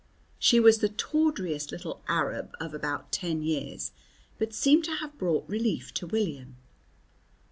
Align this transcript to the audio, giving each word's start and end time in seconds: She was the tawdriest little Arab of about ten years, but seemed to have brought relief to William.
She 0.39 0.59
was 0.59 0.79
the 0.79 0.89
tawdriest 0.89 1.71
little 1.71 2.01
Arab 2.07 2.55
of 2.59 2.73
about 2.73 3.11
ten 3.11 3.43
years, 3.43 3.91
but 4.39 4.51
seemed 4.51 4.83
to 4.85 4.95
have 4.95 5.15
brought 5.19 5.47
relief 5.47 5.93
to 5.93 6.07
William. 6.07 6.55